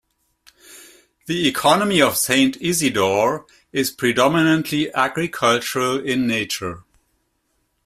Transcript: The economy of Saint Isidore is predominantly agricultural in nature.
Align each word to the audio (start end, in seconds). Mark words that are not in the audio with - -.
The 1.27 1.47
economy 1.47 2.01
of 2.01 2.17
Saint 2.17 2.57
Isidore 2.59 3.45
is 3.71 3.91
predominantly 3.91 4.91
agricultural 4.95 5.99
in 6.03 6.25
nature. 6.25 6.85